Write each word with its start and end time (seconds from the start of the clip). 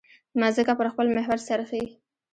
مځکه 0.39 0.73
پر 0.79 0.87
خپل 0.93 1.07
محور 1.15 1.39
څرخي. 1.47 1.83